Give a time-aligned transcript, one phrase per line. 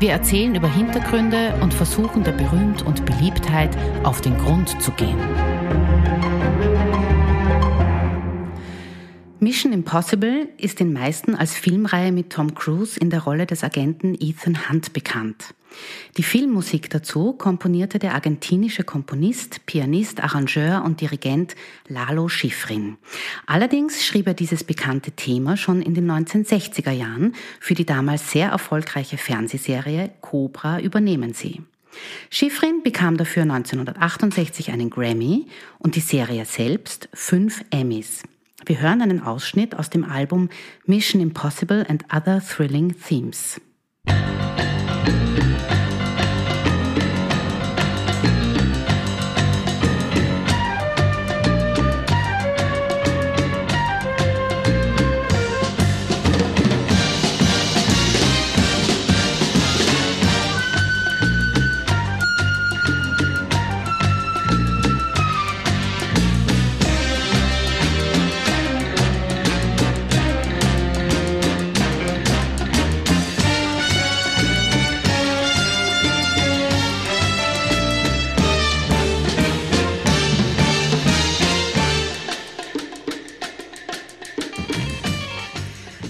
[0.00, 5.18] Wir erzählen über Hintergründe und versuchen der Berühmt und Beliebtheit auf den Grund zu gehen.
[9.40, 14.14] Mission Impossible ist den meisten als Filmreihe mit Tom Cruise in der Rolle des Agenten
[14.20, 15.54] Ethan Hunt bekannt.
[16.16, 21.54] Die Filmmusik dazu komponierte der argentinische Komponist, Pianist, Arrangeur und Dirigent
[21.86, 22.96] Lalo Schifrin.
[23.46, 28.50] Allerdings schrieb er dieses bekannte Thema schon in den 1960er Jahren für die damals sehr
[28.50, 31.62] erfolgreiche Fernsehserie Cobra übernehmen sie.
[32.30, 35.46] Schifrin bekam dafür 1968 einen Grammy
[35.78, 38.22] und die Serie selbst fünf Emmys.
[38.66, 40.48] Wir hören einen Ausschnitt aus dem Album
[40.84, 43.60] Mission Impossible and Other Thrilling Themes.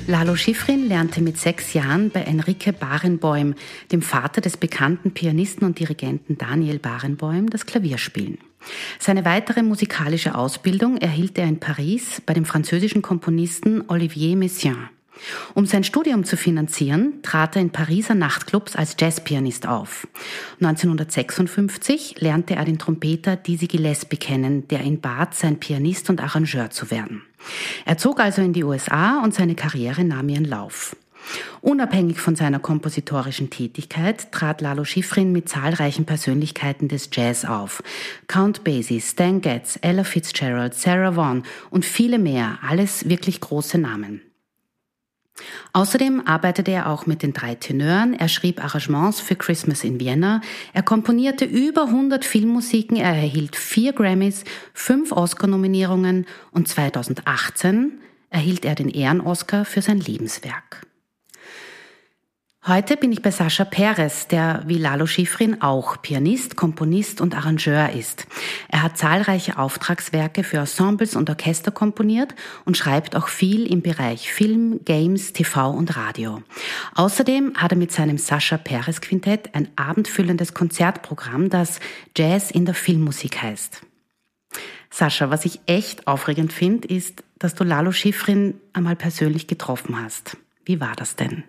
[0.09, 3.55] Lalo Schifrin lernte mit sechs Jahren bei Enrique Barenboim,
[3.93, 8.39] dem Vater des bekannten Pianisten und Dirigenten Daniel Barenboim, das Klavier spielen.
[8.99, 14.89] Seine weitere musikalische Ausbildung erhielt er in Paris bei dem französischen Komponisten Olivier Messiaen.
[15.53, 20.09] Um sein Studium zu finanzieren, trat er in Pariser Nachtclubs als Jazzpianist auf.
[20.63, 26.71] 1956 lernte er den Trompeter Dizzy Gillespie kennen, der ihn bat, sein Pianist und Arrangeur
[26.71, 27.28] zu werden.
[27.85, 30.97] Er zog also in die USA und seine Karriere nahm ihren Lauf.
[31.61, 37.83] Unabhängig von seiner kompositorischen Tätigkeit trat Lalo Schifrin mit zahlreichen Persönlichkeiten des Jazz auf.
[38.29, 44.23] Count Basie, Stan Getz, Ella Fitzgerald, Sarah Vaughan und viele mehr, alles wirklich große Namen.
[45.73, 50.41] Außerdem arbeitete er auch mit den drei Tenören, er schrieb Arrangements für Christmas in Vienna,
[50.73, 54.45] er komponierte über 100 Filmmusiken, er erhielt vier Grammys,
[54.75, 58.01] fünf Oscar-Nominierungen und 2018
[58.31, 60.87] erhielt er den Ehren-Oscar für sein Lebenswerk.
[62.69, 67.89] Heute bin ich bei Sascha Perez, der wie Lalo Schifrin auch Pianist, Komponist und Arrangeur
[67.95, 68.27] ist.
[68.69, 72.35] Er hat zahlreiche Auftragswerke für Ensembles und Orchester komponiert
[72.67, 76.43] und schreibt auch viel im Bereich Film, Games, TV und Radio.
[76.95, 81.81] Außerdem hat er mit seinem Sascha Perez Quintett ein abendfüllendes Konzertprogramm, das
[82.15, 83.81] Jazz in der Filmmusik heißt.
[84.91, 90.37] Sascha, was ich echt aufregend finde, ist, dass du Lalo Schifrin einmal persönlich getroffen hast.
[90.67, 91.45] Wie war das denn?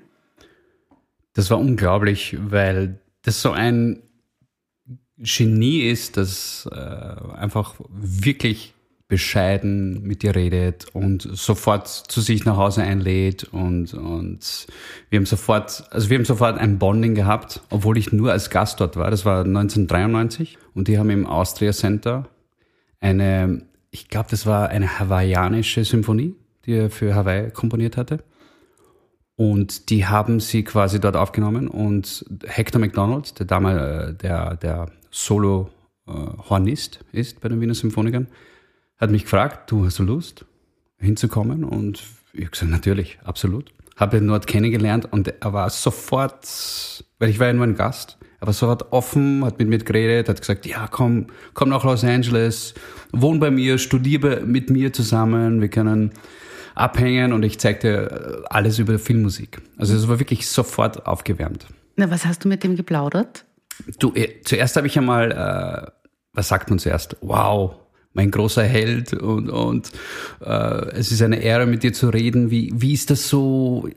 [1.39, 4.01] Das war unglaublich, weil das so ein
[5.17, 8.73] Genie ist, das äh, einfach wirklich
[9.07, 14.67] bescheiden mit dir redet und sofort zu sich nach Hause einlädt und, und
[15.09, 18.81] wir haben sofort, also wir haben sofort ein Bonding gehabt, obwohl ich nur als Gast
[18.81, 19.09] dort war.
[19.09, 22.27] Das war 1993 und die haben im Austria Center
[22.99, 23.61] eine,
[23.91, 26.35] ich glaube, das war eine hawaiianische Symphonie,
[26.65, 28.25] die er für Hawaii komponiert hatte.
[29.39, 34.91] Und die haben sie quasi dort aufgenommen und Hector McDonald, der damals äh, der, der
[35.11, 38.27] Solo-Hornist äh, ist bei den Wiener Symphonikern,
[38.97, 40.43] hat mich gefragt, du hast du Lust
[40.97, 41.63] hinzukommen?
[41.63, 43.71] Und ich habe gesagt, natürlich, absolut.
[43.95, 46.45] Habe ihn dort kennengelernt und er war sofort,
[47.19, 50.27] weil ich war ja nur ein Gast, er war sofort offen, hat mit mir geredet,
[50.27, 52.73] hat gesagt, ja, komm, komm nach Los Angeles,
[53.13, 56.11] wohn bei mir, studiere mit mir zusammen, wir können
[56.79, 59.61] abhängen und ich zeigte alles über Filmmusik.
[59.77, 61.65] Also es war wirklich sofort aufgewärmt.
[61.95, 63.45] Na, was hast du mit dem geplaudert?
[63.99, 65.91] Du, eh, zuerst habe ich einmal, äh,
[66.33, 67.17] was sagt man zuerst?
[67.21, 67.75] Wow,
[68.13, 69.91] mein großer Held und, und
[70.41, 72.51] äh, es ist eine Ehre, mit dir zu reden.
[72.51, 73.87] Wie, wie ist das so?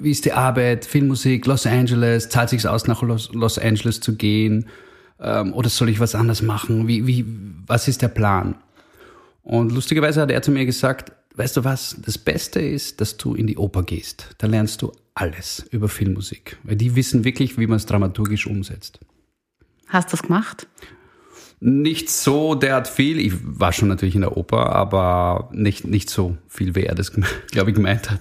[0.00, 0.84] Wie ist die Arbeit?
[0.84, 2.28] Filmmusik, Los Angeles?
[2.28, 4.66] Zahlt sich aus, nach Los, Los Angeles zu gehen?
[5.20, 6.88] Ähm, oder soll ich was anderes machen?
[6.88, 7.26] Wie, wie,
[7.66, 8.54] was ist der Plan?
[9.42, 13.34] Und lustigerweise hat er zu mir gesagt, weißt du was, das Beste ist, dass du
[13.34, 14.34] in die Oper gehst.
[14.38, 16.58] Da lernst du alles über Filmmusik.
[16.64, 18.98] Weil die wissen wirklich, wie man es dramaturgisch umsetzt.
[19.86, 20.66] Hast du das gemacht?
[21.60, 23.18] Nicht so derart viel.
[23.18, 27.12] Ich war schon natürlich in der Oper, aber nicht, nicht so viel, wie er das,
[27.50, 28.20] glaube ich, gemeint hat.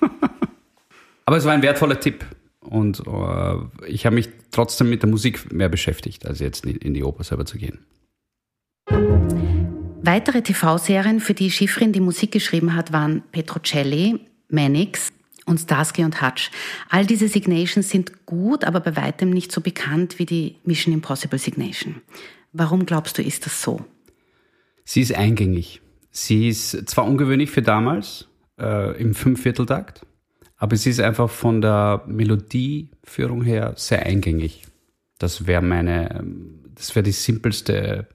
[1.24, 2.24] aber es war ein wertvoller Tipp.
[2.60, 7.04] Und äh, ich habe mich trotzdem mit der Musik mehr beschäftigt, als jetzt in die
[7.04, 7.78] Oper selber zu gehen.
[10.02, 14.18] Weitere TV-Serien, für die Schifrin die Musik geschrieben hat, waren Petrocelli,
[14.48, 15.12] Mannix
[15.44, 16.50] und Starsky und Hutch.
[16.88, 21.38] All diese Signations sind gut, aber bei weitem nicht so bekannt wie die Mission Impossible
[21.38, 22.00] Signation.
[22.54, 23.84] Warum glaubst du, ist das so?
[24.84, 25.82] Sie ist eingängig.
[26.10, 28.26] Sie ist zwar ungewöhnlich für damals,
[28.58, 30.06] äh, im Fünfvierteltakt,
[30.56, 34.62] aber sie ist einfach von der Melodieführung her sehr eingängig.
[35.18, 36.24] Das wäre meine,
[36.74, 38.08] das wäre die simpelste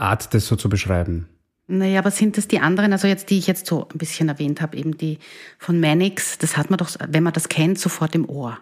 [0.00, 1.28] Art, das so zu beschreiben.
[1.66, 4.60] Naja, aber sind das die anderen, also jetzt, die ich jetzt so ein bisschen erwähnt
[4.60, 5.18] habe, eben die
[5.58, 8.58] von Mannix, das hat man doch, wenn man das kennt, sofort im Ohr.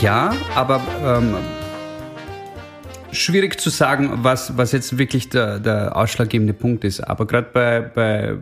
[0.00, 1.36] Ja, aber ähm,
[3.26, 7.00] schwierig zu sagen, was, was jetzt wirklich der, der ausschlaggebende Punkt ist.
[7.00, 8.38] Aber gerade bei, bei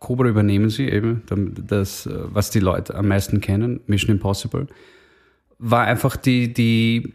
[0.00, 1.22] Cobra übernehmen sie eben
[1.68, 4.66] das, was die Leute am meisten kennen, Mission Impossible,
[5.58, 7.14] war einfach die, die,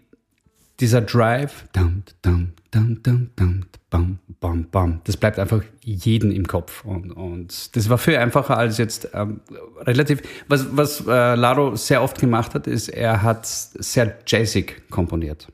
[0.80, 1.66] dieser Drive.
[5.04, 6.86] Das bleibt einfach jeden im Kopf.
[6.86, 9.42] Und, und das war viel einfacher als jetzt ähm,
[9.80, 10.22] relativ.
[10.48, 15.48] Was, was äh, Laro sehr oft gemacht hat, ist, er hat sehr jazzig komponiert.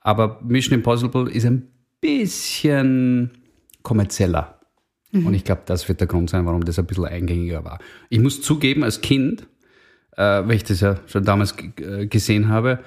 [0.00, 1.68] Aber Mission Impossible ist ein
[2.00, 3.30] bisschen
[3.82, 4.60] kommerzieller.
[5.12, 5.26] Mhm.
[5.26, 7.78] Und ich glaube, das wird der Grund sein, warum das ein bisschen eingängiger war.
[8.08, 9.46] Ich muss zugeben, als Kind,
[10.16, 12.80] äh, weil ich das ja schon damals äh, gesehen habe,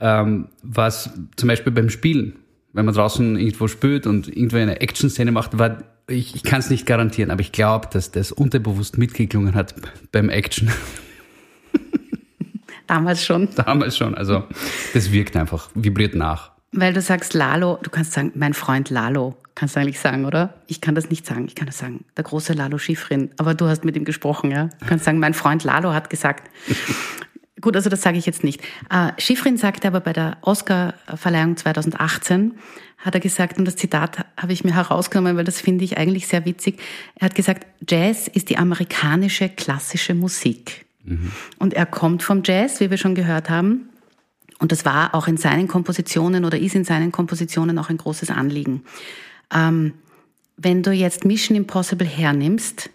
[0.00, 2.36] ähm, was zum Beispiel beim Spielen
[2.72, 6.70] wenn man draußen irgendwo spielt und irgendwo eine Action-Szene macht, war, ich, ich kann es
[6.70, 9.74] nicht garantieren, aber ich glaube, dass das unterbewusst mitgeklungen hat
[10.12, 10.70] beim Action.
[12.92, 13.48] Damals schon.
[13.56, 14.14] Damals schon.
[14.14, 14.44] Also
[14.92, 16.50] das wirkt einfach, vibriert nach.
[16.72, 20.52] Weil du sagst Lalo, du kannst sagen, mein Freund Lalo, kannst du eigentlich sagen, oder?
[20.66, 23.30] Ich kann das nicht sagen, ich kann das sagen, der große Lalo Schifrin.
[23.38, 24.68] Aber du hast mit ihm gesprochen, ja?
[24.80, 26.50] Du kannst sagen, mein Freund Lalo hat gesagt.
[27.62, 28.60] Gut, also das sage ich jetzt nicht.
[28.90, 32.58] Äh, Schifrin sagte aber bei der Oscar-Verleihung 2018,
[32.98, 36.26] hat er gesagt, und das Zitat habe ich mir herausgenommen, weil das finde ich eigentlich
[36.26, 36.78] sehr witzig.
[37.14, 40.84] Er hat gesagt, Jazz ist die amerikanische klassische Musik.
[41.58, 43.88] Und er kommt vom Jazz, wie wir schon gehört haben.
[44.58, 48.30] Und das war auch in seinen Kompositionen oder ist in seinen Kompositionen auch ein großes
[48.30, 48.84] Anliegen.
[49.52, 49.94] Ähm,
[50.56, 52.90] wenn du jetzt Mission Impossible hernimmst,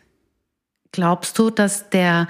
[0.92, 2.28] glaubst du, dass der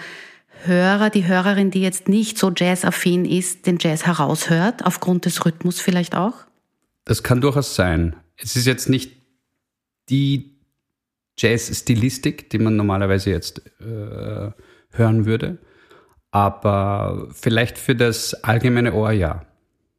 [0.63, 5.79] Hörer, die Hörerin, die jetzt nicht so jazzaffin ist, den Jazz heraushört, aufgrund des Rhythmus
[5.79, 6.33] vielleicht auch?
[7.06, 8.15] Das kann durchaus sein.
[8.38, 9.12] Es ist jetzt nicht
[10.09, 10.57] die
[11.38, 14.51] Jazz-Stilistik, die man normalerweise jetzt äh,
[14.91, 15.59] hören würde,
[16.31, 19.45] aber vielleicht für das allgemeine Ohr ja,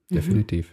[0.08, 0.16] mhm.
[0.16, 0.68] definitiv.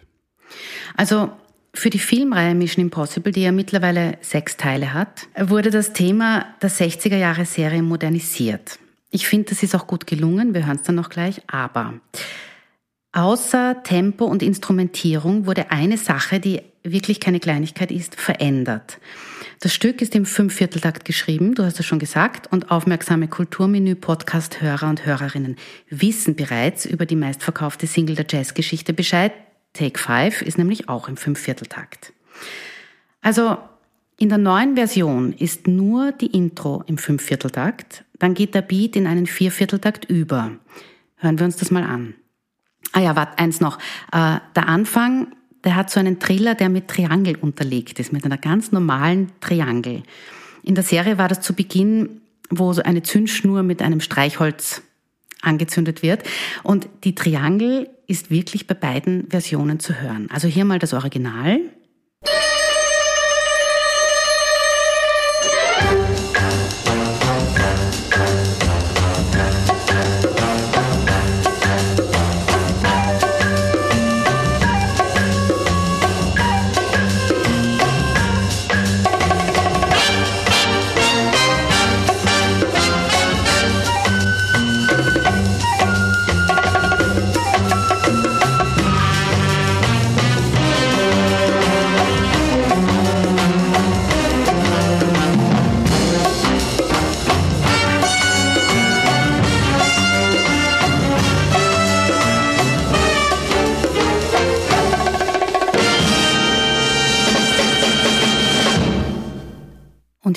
[0.95, 1.31] Also
[1.73, 6.71] für die Filmreihe Mission Impossible, die ja mittlerweile sechs Teile hat, wurde das Thema der
[6.71, 8.79] 60er Jahre Serie modernisiert.
[9.11, 11.95] Ich finde, das ist auch gut gelungen, wir hören es dann noch gleich, aber
[13.11, 18.99] außer Tempo und Instrumentierung wurde eine Sache, die wirklich keine Kleinigkeit ist, verändert.
[19.59, 25.05] Das Stück ist im Fünfvierteltakt geschrieben, du hast es schon gesagt, und aufmerksame Kulturmenü-Podcast-Hörer und
[25.05, 25.55] Hörerinnen
[25.89, 29.33] wissen bereits über die meistverkaufte Single der Jazzgeschichte Bescheid.
[29.73, 32.13] Take Five ist nämlich auch im Fünfvierteltakt.
[33.21, 33.57] Also
[34.17, 39.07] in der neuen Version ist nur die Intro im Fünfvierteltakt dann geht der Beat in
[39.07, 40.51] einen Viervierteltakt über.
[41.17, 42.15] Hören wir uns das mal an.
[42.91, 43.77] Ah ja, warte, eins noch.
[44.11, 45.35] Äh, der Anfang,
[45.65, 50.03] der hat so einen Triller, der mit Triangel unterlegt ist, mit einer ganz normalen Triangel.
[50.63, 54.83] In der Serie war das zu Beginn, wo so eine Zündschnur mit einem Streichholz
[55.41, 56.23] angezündet wird.
[56.63, 60.29] Und die Triangel ist wirklich bei beiden Versionen zu hören.
[60.31, 61.59] Also hier mal das Original.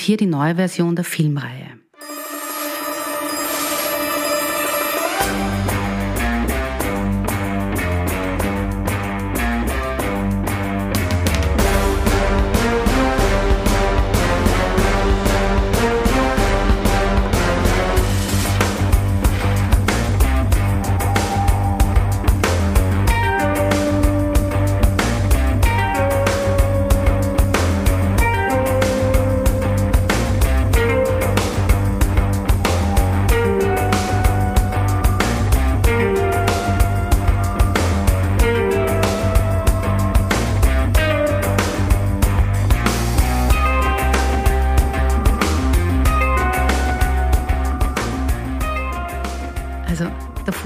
[0.08, 1.77] Hier die neue Version der Filmreihe.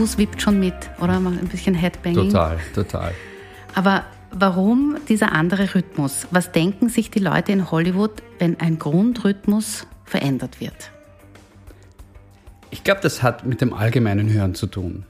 [0.02, 1.18] Fuß wippt schon mit, oder?
[1.18, 2.30] Ein bisschen Headbanging.
[2.30, 3.14] Total, total.
[3.76, 6.26] Aber warum dieser andere Rhythmus?
[6.32, 10.90] Was denken sich die Leute in Hollywood, wenn ein Grundrhythmus verändert wird?
[12.70, 15.04] Ich glaube, das hat mit dem allgemeinen Hören zu tun.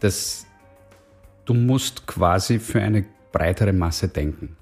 [0.00, 0.46] Das,
[1.44, 4.56] du musst quasi für eine breitere Masse denken.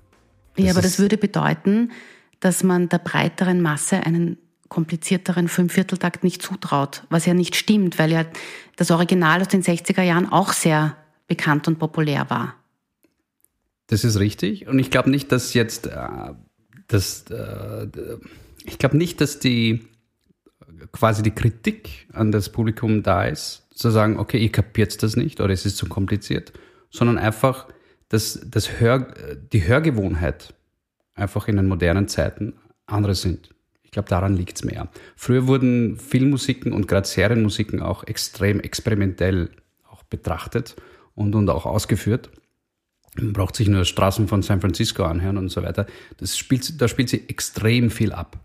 [0.56, 1.92] Das ja, aber das würde bedeuten,
[2.40, 4.36] dass man der breiteren Masse einen
[4.76, 8.26] komplizierteren Fünfvierteltakt nicht zutraut, was ja nicht stimmt, weil ja
[8.76, 12.56] das Original aus den 60er Jahren auch sehr bekannt und populär war.
[13.86, 16.08] Das ist richtig und ich glaube nicht, dass jetzt äh,
[16.88, 17.86] das, äh,
[18.66, 19.88] ich glaube nicht, dass die
[20.92, 25.40] quasi die Kritik an das Publikum da ist, zu sagen, okay, ihr kapiert das nicht
[25.40, 26.52] oder es ist zu kompliziert,
[26.90, 27.66] sondern einfach,
[28.10, 29.14] dass das Hör,
[29.54, 30.52] die Hörgewohnheit
[31.14, 32.52] einfach in den modernen Zeiten
[32.84, 33.55] andere sind
[33.90, 34.88] glaube, daran liegt es mehr.
[35.16, 39.50] Früher wurden Filmmusiken und gerade Serienmusiken auch extrem experimentell
[39.90, 40.76] auch betrachtet
[41.14, 42.30] und, und auch ausgeführt.
[43.16, 45.86] Man braucht sich nur Straßen von San Francisco anhören und so weiter.
[46.18, 48.38] Das spielt, da spielt sie extrem viel ab.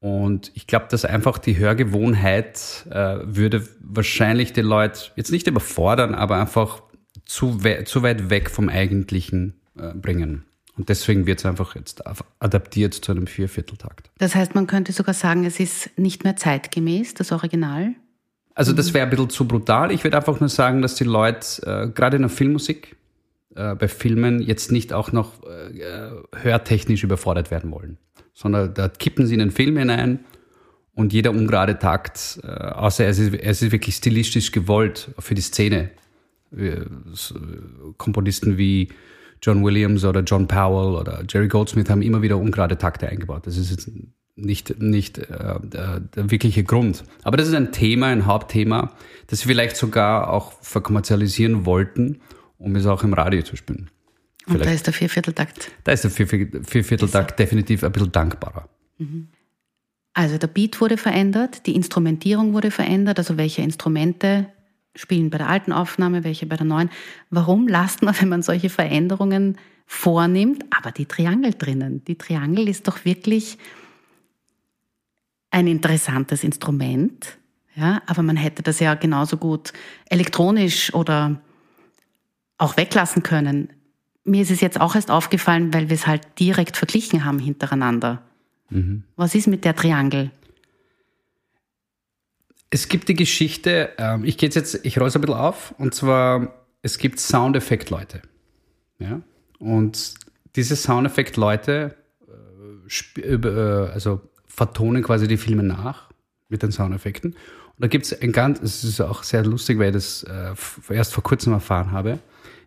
[0.00, 6.14] Und ich glaube, dass einfach die Hörgewohnheit äh, würde wahrscheinlich die Leute jetzt nicht überfordern,
[6.14, 6.82] aber einfach
[7.24, 10.44] zu, we zu weit weg vom Eigentlichen äh, bringen.
[10.76, 12.02] Und deswegen wird es einfach jetzt
[12.40, 14.10] adaptiert zu einem Viervierteltakt.
[14.18, 17.94] Das heißt, man könnte sogar sagen, es ist nicht mehr zeitgemäß, das Original?
[18.54, 19.92] Also das wäre ein bisschen zu brutal.
[19.92, 22.96] Ich würde einfach nur sagen, dass die Leute äh, gerade in der Filmmusik,
[23.54, 27.98] äh, bei Filmen jetzt nicht auch noch äh, hörtechnisch überfordert werden wollen,
[28.32, 30.20] sondern da kippen sie in den Film hinein
[30.94, 35.42] und jeder ungerade Takt, äh, außer es ist, es ist wirklich stilistisch gewollt für die
[35.42, 35.90] Szene.
[36.56, 36.82] Äh,
[37.96, 38.88] Komponisten wie
[39.44, 43.46] John Williams oder John Powell oder Jerry Goldsmith haben immer wieder ungerade Takte eingebaut.
[43.46, 43.90] Das ist jetzt
[44.36, 47.04] nicht, nicht äh, der, der wirkliche Grund.
[47.22, 48.92] Aber das ist ein Thema, ein Hauptthema,
[49.26, 52.20] das sie vielleicht sogar auch verkommerzialisieren wollten,
[52.56, 53.90] um es auch im Radio zu spielen.
[54.44, 54.60] Vielleicht.
[54.60, 55.70] Und da ist der Viervierteltakt.
[55.84, 58.66] Da ist der Viervierteltakt definitiv ein bisschen dankbarer.
[58.96, 59.28] Mhm.
[60.14, 64.46] Also der Beat wurde verändert, die Instrumentierung wurde verändert, also welche Instrumente
[64.94, 66.90] spielen bei der alten Aufnahme, welche bei der neuen.
[67.30, 72.04] Warum lasst man, wenn man solche Veränderungen vornimmt, aber die Triangel drinnen?
[72.04, 73.58] Die Triangel ist doch wirklich
[75.50, 77.38] ein interessantes Instrument,
[77.76, 79.72] ja, aber man hätte das ja genauso gut
[80.08, 81.40] elektronisch oder
[82.58, 83.68] auch weglassen können.
[84.24, 88.22] Mir ist es jetzt auch erst aufgefallen, weil wir es halt direkt verglichen haben hintereinander.
[88.70, 89.04] Mhm.
[89.16, 90.30] Was ist mit der Triangel?
[92.74, 95.94] Es gibt die Geschichte, ähm, ich gehe jetzt, ich roll es ein bisschen auf, und
[95.94, 96.52] zwar,
[96.82, 98.20] es gibt Soundeffekt-Leute.
[98.98, 99.20] Ja?
[99.60, 100.14] Und
[100.56, 101.94] diese Soundeffekt-Leute
[103.16, 106.10] äh, äh, also vertonen quasi die Filme nach
[106.48, 107.34] mit den Soundeffekten.
[107.34, 110.92] Und da gibt es ein ganz, es ist auch sehr lustig, weil ich das äh,
[110.92, 112.18] erst vor kurzem erfahren habe.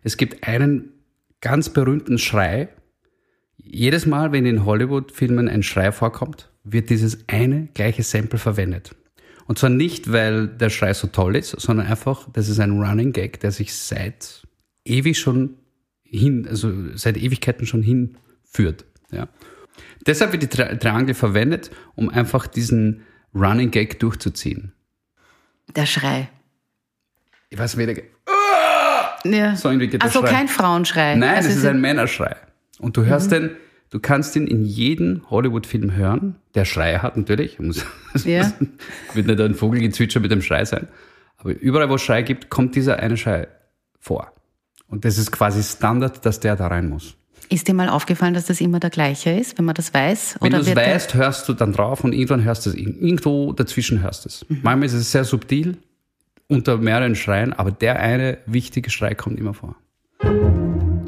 [0.04, 0.88] Es gibt einen
[1.42, 2.70] ganz berühmten Schrei.
[3.58, 8.92] Jedes Mal, wenn in Hollywood-Filmen ein Schrei vorkommt, wird dieses eine gleiche Sample verwendet.
[9.48, 13.12] Und zwar nicht, weil der Schrei so toll ist, sondern einfach, das ist ein Running
[13.12, 14.42] Gag, der sich seit
[14.84, 15.56] ewig schon
[16.02, 18.84] hin, also seit Ewigkeiten schon hinführt.
[19.10, 19.26] Ja.
[20.06, 24.72] Deshalb wird die Tri Triangel verwendet, um einfach diesen Running Gag durchzuziehen.
[25.74, 26.28] Der Schrei.
[27.48, 27.94] Ich weiß weder.
[29.24, 29.56] Ja.
[29.56, 31.14] So irgendwie geht also kein Frauenschrei.
[31.14, 32.36] Nein, also es ist ein Männerschrei.
[32.80, 33.34] Und du hörst mhm.
[33.34, 33.56] den
[33.90, 37.58] Du kannst ihn in jedem Hollywood-Film hören, der Schrei hat natürlich.
[37.58, 37.84] Muss,
[38.24, 38.52] ja.
[39.14, 40.88] wird nicht ein Vogelgezwitscher mit dem Schrei sein.
[41.38, 43.48] Aber überall, wo es Schrei gibt, kommt dieser eine Schrei
[43.98, 44.32] vor.
[44.88, 47.14] Und das ist quasi Standard, dass der da rein muss.
[47.50, 50.36] Ist dir mal aufgefallen, dass das immer der gleiche ist, wenn man das weiß?
[50.40, 52.76] Wenn du es weißt, hörst du dann drauf und irgendwann hörst du es.
[52.76, 54.46] Irgendwo dazwischen hörst du es.
[54.48, 54.60] Mhm.
[54.62, 55.78] Manchmal ist es sehr subtil,
[56.48, 59.76] unter mehreren Schreien, aber der eine wichtige Schrei kommt immer vor.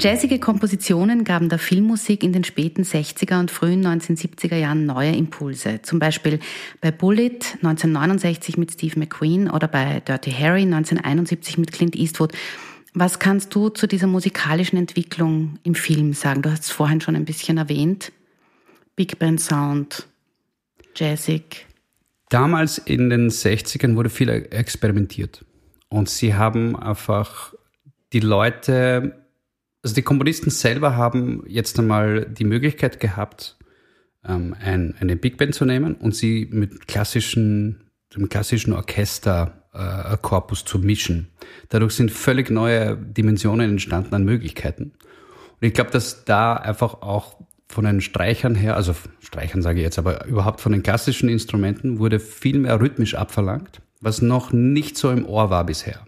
[0.03, 5.83] Jazzige Kompositionen gaben der Filmmusik in den späten 60er und frühen 1970er Jahren neue Impulse.
[5.83, 6.39] Zum Beispiel
[6.81, 12.33] bei Bullet 1969 mit Steve McQueen oder bei Dirty Harry 1971 mit Clint Eastwood.
[12.95, 16.41] Was kannst du zu dieser musikalischen Entwicklung im Film sagen?
[16.41, 18.11] Du hast es vorhin schon ein bisschen erwähnt.
[18.95, 20.07] Big Band Sound,
[20.95, 21.67] Jazzig.
[22.29, 25.45] Damals in den 60ern wurde viel experimentiert.
[25.89, 27.53] Und sie haben einfach
[28.13, 29.20] die Leute
[29.83, 33.57] also die Komponisten selber haben jetzt einmal die Möglichkeit gehabt,
[34.27, 40.65] ähm, ein, eine Big Band zu nehmen und sie mit klassischen, dem klassischen Orchesterkorpus äh,
[40.65, 41.29] zu mischen.
[41.69, 44.93] Dadurch sind völlig neue Dimensionen entstanden an Möglichkeiten.
[45.61, 49.83] Und ich glaube, dass da einfach auch von den Streichern her, also Streichern sage ich
[49.83, 54.97] jetzt, aber überhaupt von den klassischen Instrumenten wurde viel mehr rhythmisch abverlangt, was noch nicht
[54.97, 56.05] so im Ohr war bisher.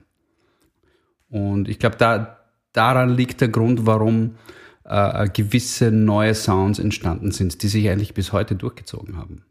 [1.30, 2.43] Und ich glaube, da,
[2.74, 4.36] daran liegt der Grund, warum
[4.84, 9.46] äh, gewisse neue Sounds entstanden sind, die sich eigentlich bis heute durchgezogen haben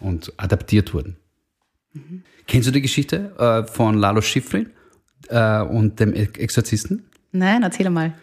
[0.00, 1.16] und adaptiert wurden.
[1.92, 2.24] Mhm.
[2.46, 4.70] Kennst du die Geschichte äh, von Lalo Schifrin
[5.28, 7.08] äh, und dem Exorzisten?
[7.32, 8.14] Nein, erzähl mal.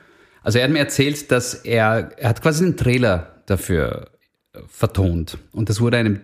[0.43, 4.12] Also er hat mir erzählt, dass er, er hat quasi einen Trailer dafür
[4.53, 6.21] äh, vertont und das wurde einem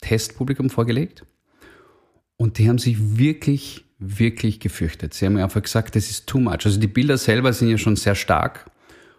[0.00, 1.24] Testpublikum vorgelegt
[2.36, 5.14] und die haben sich wirklich wirklich gefürchtet.
[5.14, 6.64] Sie haben einfach gesagt, das ist too much.
[6.64, 8.70] Also die Bilder selber sind ja schon sehr stark.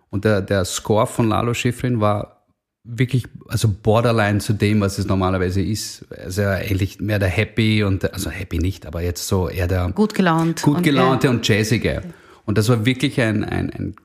[0.09, 2.45] Und der, der Score von Lalo Schifrin war
[2.83, 6.05] wirklich, also borderline zu dem, was es normalerweise ist.
[6.11, 10.13] Also eigentlich mehr der Happy und, also Happy nicht, aber jetzt so eher der gut
[10.13, 10.61] gelaunt.
[10.61, 12.03] Gut gelaunte und, und jazzige.
[12.45, 13.95] Und das war wirklich ein, ein, ein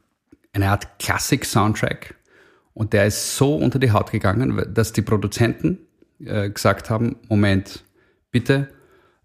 [0.53, 2.15] eine Art Klassik-Soundtrack.
[2.75, 5.79] Und der ist so unter die Haut gegangen, dass die Produzenten
[6.25, 7.85] äh, gesagt haben, Moment,
[8.31, 8.69] bitte,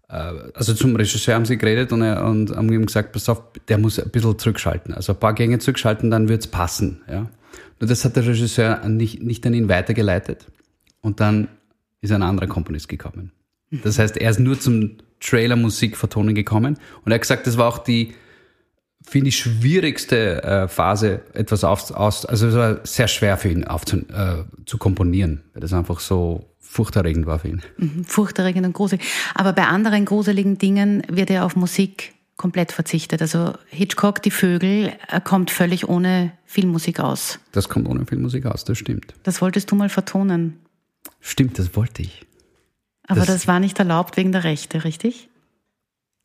[0.08, 3.78] also zum Regisseur haben sie geredet und, er, und haben ihm gesagt, pass auf, der
[3.78, 4.94] muss ein bisschen zurückschalten.
[4.94, 7.02] Also ein paar Gänge zurückschalten, dann wird's passen.
[7.10, 7.30] Ja.
[7.80, 10.46] Und das hat der Regisseur nicht, nicht an ihn weitergeleitet.
[11.00, 11.48] Und dann
[12.00, 13.32] ist ein anderer Komponist gekommen.
[13.82, 16.78] Das heißt, er ist nur zum Trailer-Musik vertonen gekommen.
[17.04, 18.14] Und er hat gesagt, das war auch die,
[19.02, 23.64] finde ich, schwierigste äh, Phase, etwas aus, aus, also es war sehr schwer für ihn
[23.64, 27.62] aufzu, äh, zu komponieren, weil das einfach so furchterregend war für ihn.
[27.78, 29.02] Mhm, furchterregend und gruselig.
[29.34, 33.22] Aber bei anderen gruseligen Dingen wird er auf Musik komplett verzichtet.
[33.22, 37.38] Also Hitchcock, die Vögel, kommt völlig ohne Filmmusik aus.
[37.52, 39.14] Das kommt ohne Filmmusik aus, das stimmt.
[39.22, 40.58] Das wolltest du mal vertonen.
[41.20, 42.26] Stimmt, das wollte ich.
[43.06, 45.28] Aber das, das war nicht erlaubt wegen der Rechte, richtig?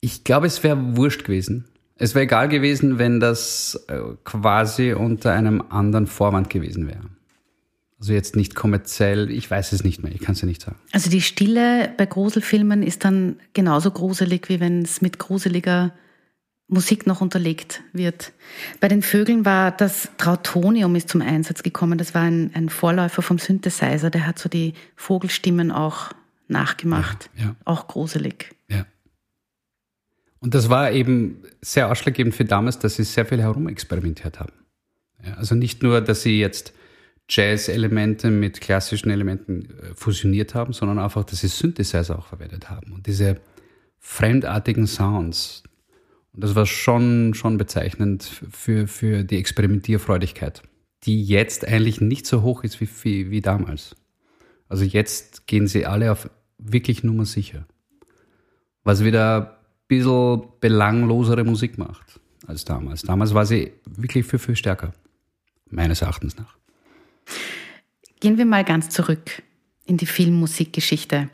[0.00, 1.66] Ich glaube, es wäre wurscht gewesen.
[1.94, 7.04] Es wäre egal gewesen, wenn das äh, quasi unter einem anderen Vorwand gewesen wäre.
[8.00, 10.78] Also jetzt nicht kommerziell, ich weiß es nicht mehr, ich kann es ja nicht sagen.
[10.90, 15.92] Also die Stille bei Gruselfilmen ist dann genauso gruselig, wie wenn es mit gruseliger
[16.66, 18.32] Musik noch unterlegt wird.
[18.80, 21.98] Bei den Vögeln war das Trautonium ist zum Einsatz gekommen.
[21.98, 26.12] Das war ein, ein Vorläufer vom Synthesizer, der hat so die Vogelstimmen auch
[26.48, 27.28] nachgemacht.
[27.36, 27.56] Ja, ja.
[27.66, 28.54] Auch gruselig.
[28.68, 28.86] Ja.
[30.38, 34.52] Und das war eben sehr ausschlaggebend für damals, dass sie sehr viel herumexperimentiert haben.
[35.22, 36.72] Ja, also nicht nur, dass sie jetzt
[37.30, 42.92] Jazz-Elemente mit klassischen Elementen äh, fusioniert haben, sondern einfach, dass sie Synthesizer auch verwendet haben.
[42.92, 43.40] Und diese
[44.00, 45.62] fremdartigen Sounds.
[46.32, 50.62] Und das war schon, schon bezeichnend für, für die Experimentierfreudigkeit,
[51.04, 53.94] die jetzt eigentlich nicht so hoch ist wie, wie, wie damals.
[54.68, 57.66] Also jetzt gehen sie alle auf wirklich Nummer sicher.
[58.84, 63.02] Was wieder ein bisschen belanglosere Musik macht als damals.
[63.02, 64.92] Damals war sie wirklich viel, viel stärker.
[65.68, 66.59] Meines Erachtens nach.
[68.20, 69.42] Gehen wir mal ganz zurück
[69.90, 71.28] in die Filmmusikgeschichte.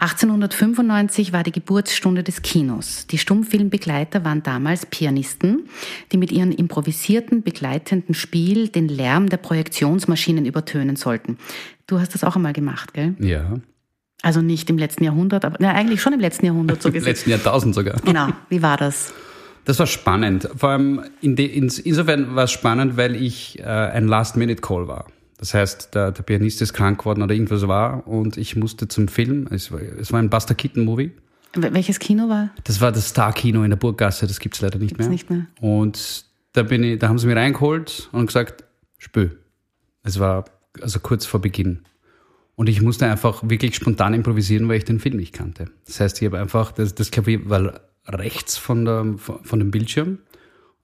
[0.00, 3.06] 1895 war die Geburtsstunde des Kinos.
[3.06, 5.68] Die Stummfilmbegleiter waren damals Pianisten,
[6.10, 11.38] die mit ihrem improvisierten, begleitenden Spiel den Lärm der Projektionsmaschinen übertönen sollten.
[11.86, 13.14] Du hast das auch einmal gemacht, gell?
[13.20, 13.60] Ja.
[14.22, 16.88] Also nicht im letzten Jahrhundert, aber na, eigentlich schon im letzten Jahrhundert so.
[16.92, 18.00] Im letzten Jahrtausend sogar.
[18.04, 18.28] Genau.
[18.48, 19.14] Wie war das?
[19.64, 20.48] Das war spannend.
[20.56, 25.06] Vor allem in de, ins, insofern war es spannend, weil ich äh, ein Last-Minute-Call war.
[25.40, 29.08] Das heißt, der, der Pianist ist krank geworden oder irgendwas war und ich musste zum
[29.08, 29.48] Film.
[29.50, 31.12] Es war, es war ein Buster Keaton-Movie.
[31.54, 32.50] Welches Kino war?
[32.64, 35.10] Das war das Star-Kino in der Burggasse, das gibt's leider nicht gibt's mehr.
[35.10, 35.46] nicht mehr.
[35.62, 38.64] Und da bin ich, da haben sie mich reingeholt und gesagt,
[38.98, 39.30] spö.
[40.02, 40.44] Es war
[40.82, 41.86] also kurz vor Beginn.
[42.54, 45.70] Und ich musste einfach wirklich spontan improvisieren, weil ich den Film nicht kannte.
[45.86, 50.18] Das heißt, ich habe einfach, das, das Klavier war rechts von, der, von dem Bildschirm.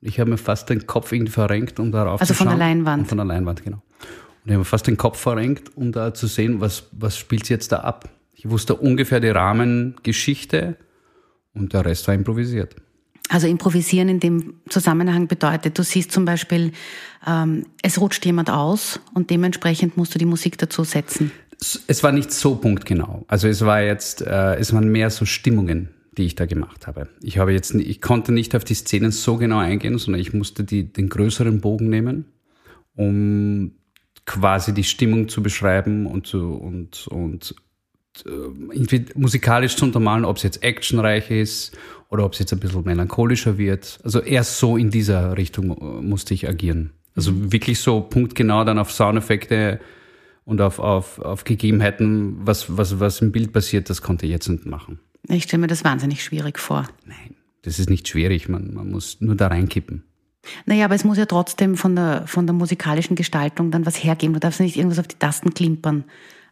[0.01, 2.49] Und ich habe mir fast den Kopf irgendwie verrenkt, um darauf also zu schauen.
[2.49, 3.03] Also von der Leinwand?
[3.03, 3.83] Und von der Leinwand, genau.
[4.47, 7.73] Und ich habe fast den Kopf verrenkt, um da zu sehen, was, was spielt jetzt
[7.73, 8.09] da ab.
[8.33, 10.77] Ich wusste ungefähr die Rahmengeschichte
[11.53, 12.77] und der Rest war improvisiert.
[13.29, 16.71] Also improvisieren in dem Zusammenhang bedeutet, du siehst zum Beispiel,
[17.27, 21.33] ähm, es rutscht jemand aus und dementsprechend musst du die Musik dazu setzen.
[21.89, 23.25] Es war nicht so punktgenau.
[23.27, 27.09] Also es war jetzt, äh, es waren mehr so Stimmungen, die ich da gemacht habe.
[27.21, 30.63] Ich habe jetzt, ich konnte nicht auf die Szenen so genau eingehen, sondern ich musste
[30.63, 32.27] die, den größeren Bogen nehmen,
[32.95, 33.73] um
[34.27, 37.55] quasi die Stimmung zu beschreiben und zu, und, und
[38.25, 41.77] äh, irgendwie musikalisch zu untermalen, ob es jetzt actionreich ist
[42.11, 44.01] oder ob es jetzt ein bisschen melancholischer wird.
[44.05, 46.91] Also erst so in dieser Richtung äh, musste ich agieren.
[47.15, 47.53] Also mhm.
[47.53, 49.81] wirklich so punktgenau dann auf Soundeffekte
[50.45, 54.49] und auf, auf, auf Gegebenheiten, was, was, was im Bild passiert, das konnte ich jetzt
[54.49, 55.01] nicht machen.
[55.29, 56.89] Ich stelle mir das wahnsinnig schwierig vor.
[57.05, 58.49] Nein, das ist nicht schwierig.
[58.49, 60.05] Man, man muss nur da reinkippen.
[60.67, 64.35] Naja, aber es muss ja trotzdem von der, von der musikalischen Gestaltung dann was hergeben.
[64.35, 66.05] Du darfst nicht irgendwas auf die Tasten klimpern.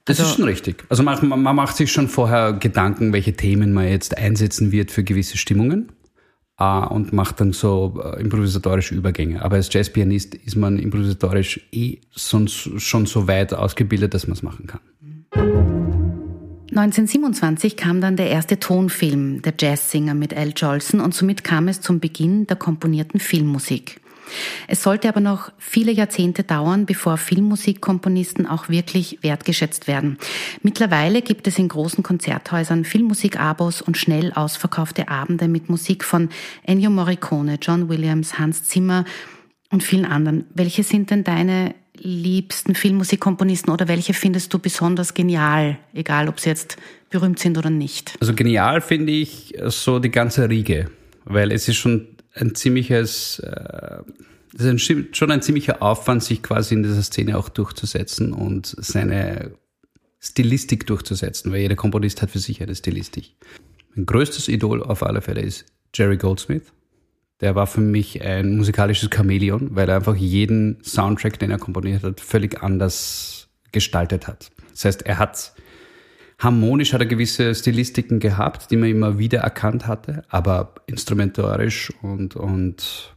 [0.04, 0.84] Das also, ist schon richtig.
[0.88, 5.02] Also man, man macht sich schon vorher Gedanken, welche Themen man jetzt einsetzen wird für
[5.02, 5.92] gewisse Stimmungen
[6.60, 9.42] uh, und macht dann so uh, improvisatorische Übergänge.
[9.42, 14.42] Aber als Jazzpianist ist man improvisatorisch eh sonst schon so weit ausgebildet, dass man es
[14.42, 15.83] machen kann.
[16.70, 21.80] 1927 kam dann der erste Tonfilm, der Jazzsinger mit Al Jolson, und somit kam es
[21.80, 24.00] zum Beginn der komponierten Filmmusik.
[24.66, 30.18] Es sollte aber noch viele Jahrzehnte dauern, bevor Filmmusikkomponisten auch wirklich wertgeschätzt werden.
[30.62, 36.30] Mittlerweile gibt es in großen Konzerthäusern Filmmusikabos und schnell ausverkaufte Abende mit Musik von
[36.64, 39.04] Ennio Morricone, John Williams, Hans Zimmer
[39.70, 40.46] und vielen anderen.
[40.54, 46.50] Welche sind denn deine liebsten Filmmusikkomponisten oder welche findest du besonders genial, egal ob sie
[46.50, 46.76] jetzt
[47.10, 48.16] berühmt sind oder nicht?
[48.20, 50.90] Also genial finde ich so die ganze Riege,
[51.24, 53.98] weil es ist schon ein ziemliches, äh,
[54.56, 59.52] es ist schon ein ziemlicher Aufwand, sich quasi in dieser Szene auch durchzusetzen und seine
[60.20, 63.36] Stilistik durchzusetzen, weil jeder Komponist hat für sich eine Stilistik.
[63.94, 66.72] Mein größtes Idol auf alle Fälle ist Jerry Goldsmith
[67.40, 72.02] der war für mich ein musikalisches Chamäleon, weil er einfach jeden Soundtrack, den er komponiert
[72.02, 74.50] hat, völlig anders gestaltet hat.
[74.70, 75.54] Das heißt, er hat
[76.38, 82.36] harmonisch hat er gewisse Stilistiken gehabt, die man immer wieder erkannt hatte, aber instrumentarisch und,
[82.36, 83.14] und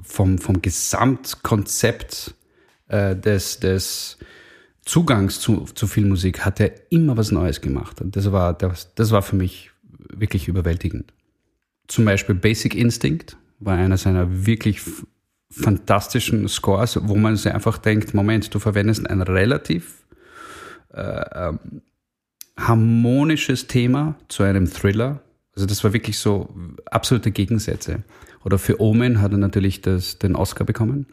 [0.00, 2.34] vom, vom Gesamtkonzept
[2.88, 4.18] äh, des, des
[4.84, 8.00] Zugangs zu, zu Filmmusik hat er immer was Neues gemacht.
[8.00, 9.70] Und das war, das, das war für mich
[10.10, 11.12] wirklich überwältigend.
[11.88, 14.80] Zum Beispiel Basic Instinct war einer seiner wirklich
[15.50, 20.04] fantastischen Scores, wo man sich einfach denkt, Moment, du verwendest ein relativ
[20.92, 21.82] äh, ähm,
[22.56, 25.22] harmonisches Thema zu einem Thriller.
[25.54, 26.54] Also das war wirklich so
[26.90, 28.04] absolute Gegensätze.
[28.44, 31.06] Oder für Omen hat er natürlich das, den Oscar bekommen.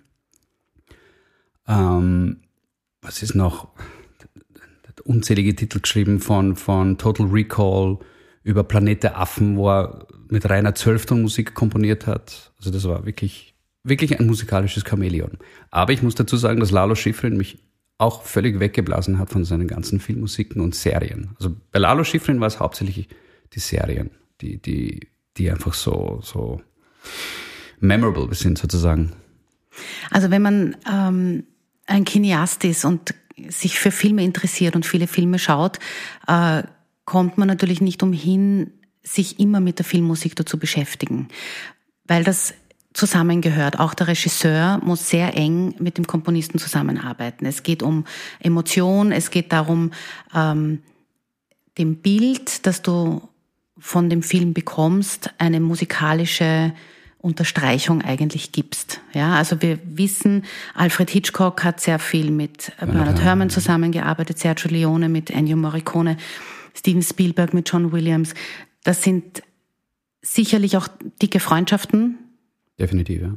[1.67, 2.37] Ähm,
[3.01, 3.69] was ist noch?
[5.03, 7.99] Unzählige Titel geschrieben von, von Total Recall
[8.45, 12.53] über Planet der Affen, wo er mit reiner Zwölftonmusik komponiert hat.
[12.59, 15.39] Also das war wirklich, wirklich ein musikalisches Chamäleon.
[15.71, 17.57] Aber ich muss dazu sagen, dass Lalo Schifrin mich
[17.97, 21.31] auch völlig weggeblasen hat von seinen ganzen Filmmusiken und Serien.
[21.37, 23.09] Also bei Lalo Schifrin war es hauptsächlich
[23.53, 26.61] die Serien, die, die, die einfach so, so
[27.79, 29.13] memorable sind sozusagen.
[30.11, 31.45] Also wenn man ähm,
[31.87, 33.15] ein Kineast ist und
[33.49, 35.79] sich für Filme interessiert und viele Filme schaut,
[36.27, 36.61] äh,
[37.05, 38.71] kommt man natürlich nicht umhin,
[39.03, 41.27] sich immer mit der Filmmusik dazu beschäftigen,
[42.05, 42.53] weil das
[42.93, 43.79] zusammengehört.
[43.79, 47.45] Auch der Regisseur muss sehr eng mit dem Komponisten zusammenarbeiten.
[47.45, 48.05] Es geht um
[48.39, 49.91] Emotion, es geht darum,
[50.33, 50.79] ähm,
[51.77, 53.27] dem Bild, das du
[53.77, 56.73] von dem Film bekommst, eine musikalische
[57.17, 59.01] Unterstreichung eigentlich gibst.
[59.13, 65.09] Ja, also wir wissen, Alfred Hitchcock hat sehr viel mit Bernard Herrmann zusammengearbeitet, Sergio Leone
[65.09, 66.17] mit Ennio Morricone.
[66.75, 68.33] Steven Spielberg mit John Williams.
[68.83, 69.41] Das sind
[70.21, 70.87] sicherlich auch
[71.21, 72.17] dicke Freundschaften.
[72.79, 73.33] Definitiv, ja.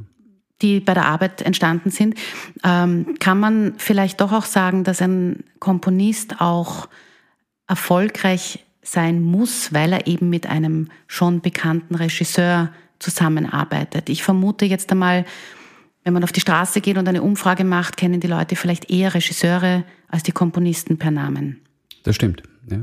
[0.61, 2.15] Die bei der Arbeit entstanden sind.
[2.63, 6.89] Ähm, kann man vielleicht doch auch sagen, dass ein Komponist auch
[7.67, 14.09] erfolgreich sein muss, weil er eben mit einem schon bekannten Regisseur zusammenarbeitet.
[14.09, 15.25] Ich vermute jetzt einmal,
[16.03, 19.13] wenn man auf die Straße geht und eine Umfrage macht, kennen die Leute vielleicht eher
[19.13, 21.61] Regisseure als die Komponisten per Namen.
[22.03, 22.79] Das stimmt, ja.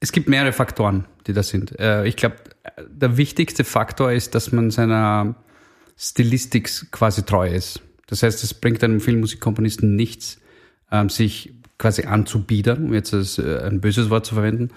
[0.00, 1.78] Es gibt mehrere Faktoren, die da sind.
[1.78, 2.36] Äh, ich glaube,
[2.88, 5.34] der wichtigste Faktor ist, dass man seiner
[5.96, 7.82] Stilistik quasi treu ist.
[8.06, 10.40] Das heißt, es bringt einem Filmmusikkomponisten nichts,
[10.90, 14.70] ähm, sich quasi anzubiedern, um jetzt äh, ein böses Wort zu verwenden,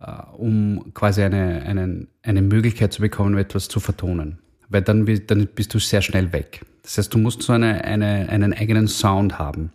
[0.00, 4.38] äh, um quasi eine, eine, eine Möglichkeit zu bekommen, etwas zu vertonen.
[4.68, 6.62] Weil dann, dann bist du sehr schnell weg.
[6.82, 9.70] Das heißt, du musst so eine, eine, einen eigenen Sound haben.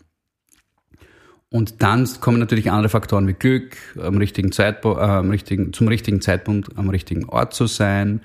[1.52, 5.90] Und dann kommen natürlich andere Faktoren wie Glück, am richtigen Zeitpunkt, äh, am richtigen, zum
[5.90, 8.22] richtigen Zeitpunkt am richtigen Ort zu sein,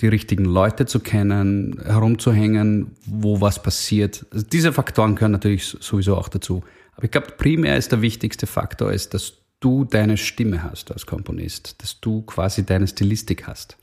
[0.00, 4.24] die richtigen Leute zu kennen, herumzuhängen, wo was passiert.
[4.32, 6.64] Also diese Faktoren gehören natürlich sowieso auch dazu.
[6.96, 11.04] Aber ich glaube, primär ist der wichtigste Faktor, ist, dass du deine Stimme hast als
[11.04, 13.76] Komponist, dass du quasi deine Stilistik hast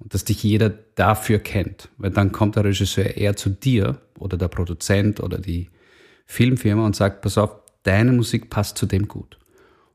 [0.00, 1.90] und dass dich jeder dafür kennt.
[1.96, 5.70] Weil dann kommt der Regisseur eher zu dir oder der Produzent oder die
[6.26, 7.52] Filmfirma und sagt, pass auf,
[7.86, 9.38] deine Musik passt zu dem gut.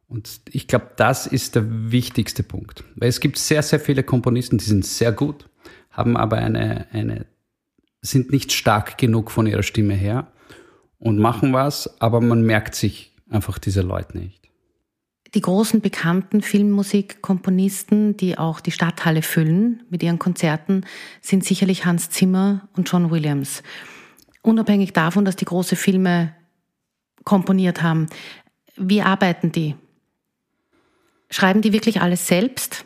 [0.07, 2.83] Und ich glaube, das ist der wichtigste Punkt.
[2.95, 5.49] Weil es gibt sehr, sehr viele Komponisten, die sind sehr gut,
[5.89, 7.25] haben aber eine, eine,
[8.01, 10.31] sind nicht stark genug von ihrer Stimme her
[10.99, 14.41] und machen was, aber man merkt sich einfach diese Leute nicht.
[15.33, 20.85] Die großen bekannten Filmmusikkomponisten, die auch die Stadthalle füllen mit ihren Konzerten,
[21.21, 23.63] sind sicherlich Hans Zimmer und John Williams.
[24.41, 26.35] Unabhängig davon, dass die große Filme
[27.23, 28.07] komponiert haben,
[28.77, 29.75] wie arbeiten die?
[31.29, 32.85] Schreiben die wirklich alles selbst?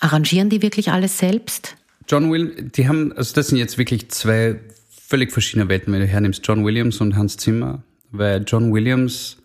[0.00, 1.76] Arrangieren die wirklich alles selbst?
[2.08, 6.06] John Will, die haben, also das sind jetzt wirklich zwei völlig verschiedene Welten, wenn du
[6.06, 9.38] hernimmst, John Williams und Hans Zimmer, weil John Williams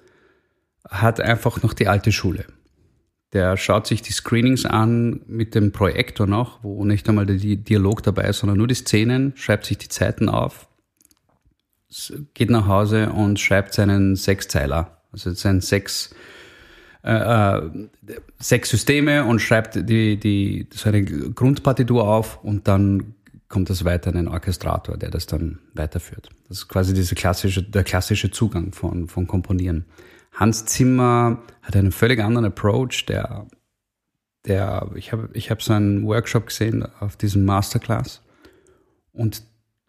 [0.90, 2.46] hat einfach noch die alte Schule.
[3.34, 8.04] Der schaut sich die Screenings an mit dem Projektor noch, wo nicht einmal der Dialog
[8.04, 10.68] dabei ist, sondern nur die Szenen, schreibt sich die Zeiten auf,
[12.34, 16.14] geht nach Hause und schreibt seinen Sechszeiler, also seinen sechs
[17.04, 17.90] äh, äh,
[18.40, 23.16] sechs Systeme und schreibt die, die, seine Grundpartitur auf und dann
[23.50, 26.30] kommt das weiter in einen Orchestrator, der das dann weiterführt.
[26.48, 29.84] Das ist quasi diese klassische, der klassische Zugang von, von Komponieren.
[30.32, 33.48] Hans Zimmer hat einen völlig anderen Approach, der,
[34.46, 38.22] der, ich habe ich hab so einen Workshop gesehen auf diesem Masterclass
[39.12, 39.44] und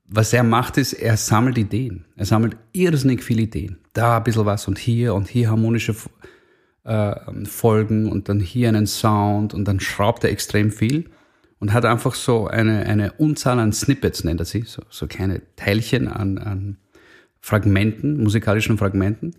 [0.06, 2.04] was er macht, ist, er sammelt Ideen.
[2.16, 3.78] Er sammelt irrsinnig viele Ideen.
[3.92, 5.94] Da ein bisschen was und hier und hier harmonische
[6.84, 7.14] äh,
[7.44, 11.10] Folgen und dann hier einen Sound und dann schraubt er extrem viel
[11.58, 15.40] und hat einfach so eine, eine Unzahl an Snippets, nennt er sie, so, so kleine
[15.56, 16.76] Teilchen an, an
[17.40, 19.36] Fragmenten, musikalischen Fragmenten.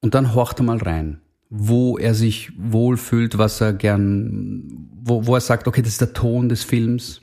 [0.00, 1.20] Und dann horcht er mal rein,
[1.50, 6.14] wo er sich wohlfühlt, was er gern, wo, wo er sagt, okay, das ist der
[6.14, 7.20] Ton des Films.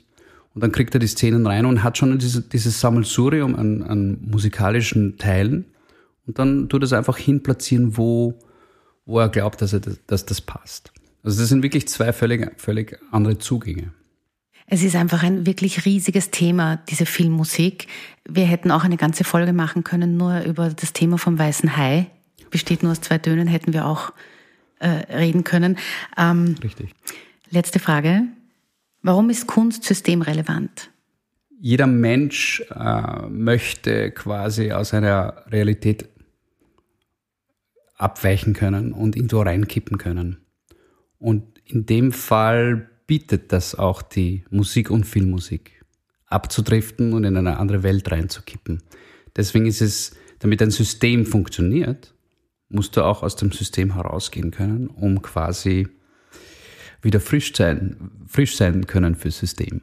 [0.58, 4.18] Und dann kriegt er die Szenen rein und hat schon diese, dieses Sammelsurium an, an
[4.22, 5.66] musikalischen Teilen.
[6.26, 8.40] Und dann tut er es einfach hinplatzieren, wo,
[9.06, 10.90] wo er glaubt, dass, er das, dass das passt.
[11.22, 13.92] Also das sind wirklich zwei völlig, völlig andere Zugänge.
[14.66, 17.86] Es ist einfach ein wirklich riesiges Thema, diese Filmmusik.
[18.28, 22.10] Wir hätten auch eine ganze Folge machen können, nur über das Thema vom Weißen Hai.
[22.50, 24.12] Besteht nur aus zwei Tönen, hätten wir auch
[24.80, 25.78] äh, reden können.
[26.16, 26.96] Ähm, Richtig.
[27.48, 28.24] Letzte Frage.
[29.02, 30.90] Warum ist Kunst systemrelevant?
[31.60, 36.08] Jeder Mensch äh, möchte quasi aus einer Realität
[37.96, 40.38] abweichen können und irgendwo reinkippen können.
[41.18, 45.84] Und in dem Fall bietet das auch die Musik und Filmmusik,
[46.26, 48.82] abzudriften und in eine andere Welt reinzukippen.
[49.36, 52.14] Deswegen ist es, damit ein System funktioniert,
[52.68, 55.88] musst du auch aus dem System herausgehen können, um quasi
[57.02, 59.82] wieder frisch sein, frisch sein können fürs System.